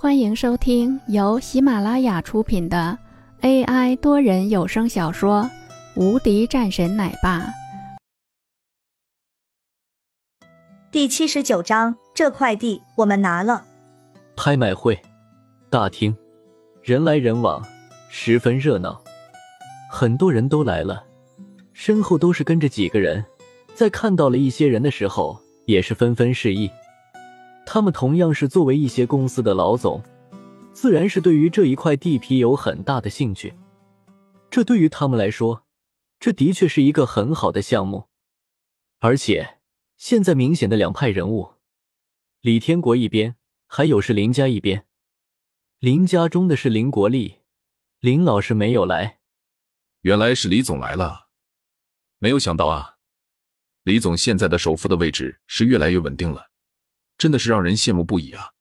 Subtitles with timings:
[0.00, 2.96] 欢迎收听由喜马拉雅出品的
[3.40, 5.42] AI 多人有声小说
[6.00, 7.40] 《无敌战神奶爸》
[10.92, 11.96] 第七十九章。
[12.14, 13.64] 这块地我们拿了。
[14.36, 14.96] 拍卖会
[15.68, 16.16] 大厅，
[16.80, 17.60] 人来人往，
[18.08, 19.02] 十分热闹。
[19.90, 21.02] 很多人都来了，
[21.72, 23.24] 身后都是跟着几个人。
[23.74, 25.36] 在看到了一些人的时候，
[25.66, 26.70] 也是纷纷示意。
[27.70, 30.02] 他们同样是作为一些公司的老总，
[30.72, 33.52] 自然是对于这一块地皮有很大的兴趣。
[34.48, 35.66] 这对于他们来说，
[36.18, 38.08] 这的确是一个很好的项目。
[39.00, 39.58] 而且
[39.98, 41.56] 现在明显的两派人物，
[42.40, 43.36] 李天国一边，
[43.66, 44.86] 还有是林家一边。
[45.78, 47.40] 林家中的是林国立，
[48.00, 49.18] 林老师没有来。
[50.00, 51.26] 原来是李总来了，
[52.18, 52.96] 没有想到啊，
[53.82, 56.46] 李总现在的首富的位置是越来越稳定了。
[57.18, 58.52] 真的是让人羡慕不已啊！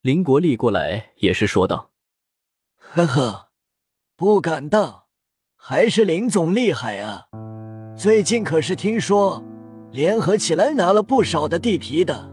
[0.00, 1.90] 林国立过来也是说道
[2.78, 3.48] ：“呵呵，
[4.16, 5.02] 不敢当，
[5.56, 7.26] 还是林总厉害啊！
[7.96, 9.42] 最近可是听说
[9.90, 12.30] 联合起来拿了不少的地皮的。”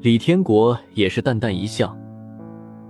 [0.00, 1.94] 李天国也是淡淡一笑，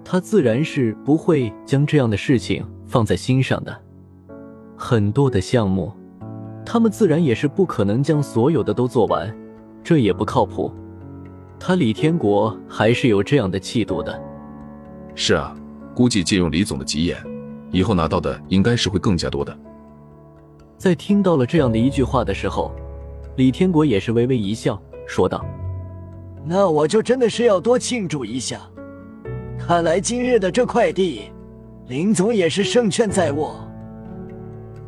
[0.04, 3.84] 他自然是不会将这样的事情放在心上的。
[4.76, 5.92] 很多的项目，
[6.64, 9.36] 他们自然也是不可能将所有的都做完，
[9.82, 10.72] 这也不靠谱。
[11.62, 14.18] 他李天国还是有这样的气度的。
[15.14, 15.54] 是啊，
[15.94, 17.22] 估计借用李总的吉言，
[17.70, 19.54] 以后拿到的应该是会更加多的。
[20.78, 22.72] 在听到了这样的一句话的时候，
[23.36, 25.44] 李天国也是微微一笑，说道
[26.46, 28.58] ：“那我就真的是要多庆祝一下。
[29.58, 31.30] 看来今日的这块地，
[31.88, 33.54] 林总也是胜券在握。”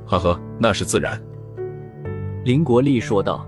[0.08, 1.20] 呵呵，那是自然。
[2.44, 3.46] 林国立说道，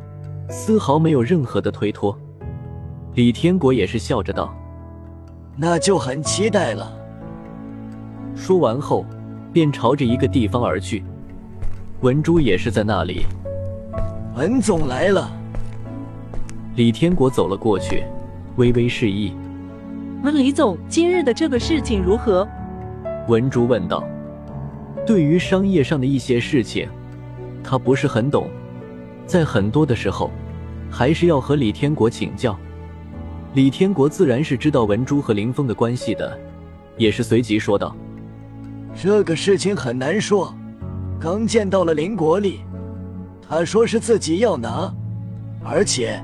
[0.50, 2.14] 丝毫没有任何的推脱。
[3.14, 4.52] 李天国也是笑着道
[5.56, 6.92] ：“那就很期待了。”
[8.34, 9.06] 说完后，
[9.52, 11.04] 便朝着一个地方而去。
[12.00, 13.24] 文珠也是在那里。
[14.36, 15.30] 文总来了。
[16.74, 18.02] 李天国走了过去，
[18.56, 19.32] 微微示意
[20.24, 22.46] ：“问李总，今日的这个事情如何？”
[23.28, 24.02] 文珠问道
[25.06, 26.88] ：“对于商业上的一些事情，
[27.62, 28.48] 他不是很懂，
[29.24, 30.32] 在很多的时候，
[30.90, 32.58] 还是要和李天国请教。”
[33.54, 36.36] 李天国自然是知道文珠和林峰的关系的，
[36.96, 37.94] 也是随即说道
[39.00, 40.52] ：“这个事情很难说。
[41.20, 42.62] 刚见到了林国立，
[43.48, 44.92] 他说是自己要拿，
[45.62, 46.20] 而且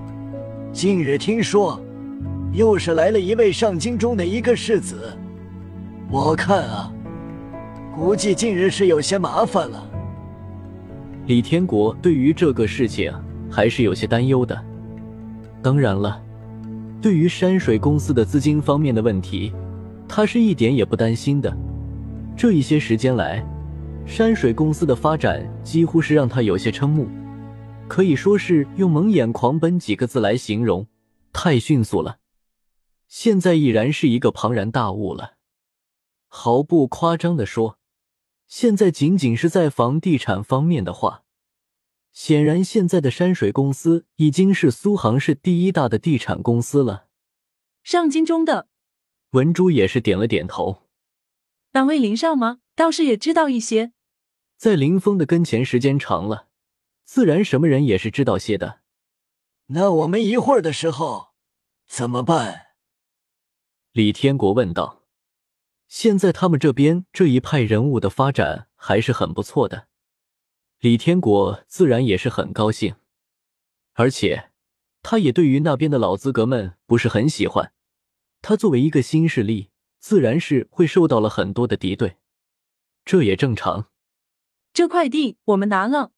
[0.72, 1.80] 近日听说
[2.52, 5.16] 又是来了一位上京中的一个世子。
[6.10, 6.92] 我看啊，
[7.94, 9.88] 估计近日是有些麻烦了。”
[11.26, 13.12] 李天国对于这个事情
[13.48, 14.60] 还是有些担忧的。
[15.62, 16.20] 当然了。
[17.00, 19.52] 对于山水公司的资金方面的问题，
[20.06, 21.56] 他是一点也不担心的。
[22.36, 23.42] 这一些时间来，
[24.06, 27.08] 山水公司的发展几乎是让他有些瞠目，
[27.88, 30.86] 可以说是用“蒙眼狂奔”几个字来形容，
[31.32, 32.18] 太迅速了。
[33.08, 35.34] 现在已然是一个庞然大物了。
[36.28, 37.78] 毫不夸张的说，
[38.46, 41.22] 现在仅仅是在房地产方面的话。
[42.12, 47.08] 显然，现在的山水公司已经是苏杭市第一大的地产公司了。
[47.82, 48.68] 上京中的
[49.30, 50.82] 文珠也是点了点头。
[51.72, 52.58] 两位林少吗？
[52.74, 53.92] 倒是也知道一些。
[54.56, 56.48] 在林峰的跟前时间长了，
[57.04, 58.80] 自然什么人也是知道些的。
[59.66, 61.28] 那我们一会儿的时候
[61.86, 62.66] 怎么办？
[63.92, 65.04] 李天国问道。
[65.86, 69.88] 现在他们这边这一派人物的发展还是很不错的。
[70.80, 72.94] 李天国自然也是很高兴，
[73.92, 74.50] 而且
[75.02, 77.74] 他也对于那边的老资格们不是很喜欢。
[78.40, 79.68] 他作为一个新势力，
[79.98, 82.16] 自然是会受到了很多的敌对，
[83.04, 83.90] 这也正常。
[84.72, 86.12] 这块地我们拿了。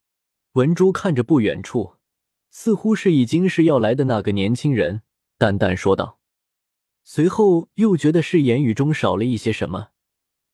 [0.52, 1.96] 文珠看着不远处，
[2.48, 5.02] 似乎是已经是要来的那个年轻人，
[5.38, 6.20] 淡淡说道。
[7.02, 9.88] 随后又觉得是言语中少了一些什么，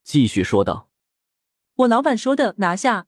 [0.03, 0.89] 继续说道
[1.77, 3.08] ：“我老板说的拿下。”